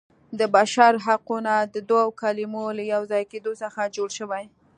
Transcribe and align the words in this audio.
د 0.39 0.41
بشر 0.55 0.93
حقونه 1.05 1.53
د 1.73 1.75
دوو 1.89 2.07
کلمو 2.21 2.63
له 2.77 2.83
یو 2.93 3.01
ځای 3.11 3.23
کیدو 3.31 3.51
څخه 3.61 3.81
جوړ 3.95 4.09
شوي. 4.17 4.43